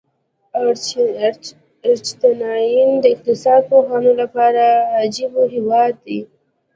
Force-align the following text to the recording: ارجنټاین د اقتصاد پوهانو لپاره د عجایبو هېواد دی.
ارجنټاین 1.87 2.89
د 2.99 3.05
اقتصاد 3.15 3.61
پوهانو 3.69 4.11
لپاره 4.21 4.63
د 4.83 4.89
عجایبو 5.01 5.43
هېواد 5.55 5.93
دی. 6.05 6.19